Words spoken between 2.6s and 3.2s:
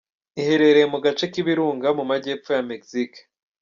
Mexique.